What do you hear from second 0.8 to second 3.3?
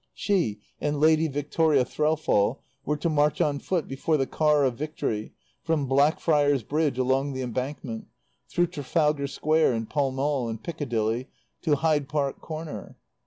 Lady Victoria Threlfall were to